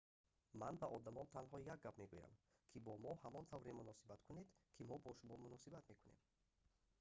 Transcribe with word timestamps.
ман 0.59 0.73
ба 0.81 0.87
одамон 0.97 1.25
танҳо 1.35 1.57
як 1.73 1.79
гап 1.85 1.95
мегӯям 2.01 2.33
ки 2.71 2.77
бо 2.85 2.93
мо 3.03 3.11
ҳамон 3.23 3.45
тавре 3.51 3.71
муносибат 3.75 4.21
кунед 4.27 4.47
ки 4.75 4.81
мо 4.89 4.95
бо 5.03 5.09
шумо 5.19 5.35
муносибат 5.39 5.83
мекунем 5.91 6.21